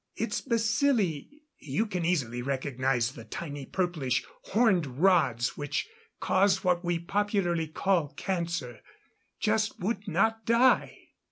[0.15, 5.87] Its bacilli you can easily recognize the tiny purplish, horned rods which
[6.19, 8.79] cause what we popularly call cancer
[9.39, 11.09] just would not die.